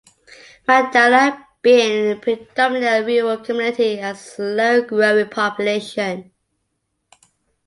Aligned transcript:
Madalag 0.67 1.45
being 1.61 2.19
predominantly 2.21 3.19
a 3.19 3.21
rural 3.23 3.37
community 3.37 3.97
has 3.97 4.17
a 4.17 4.23
slow 4.31 4.81
growing 4.81 5.29
population. 5.29 6.31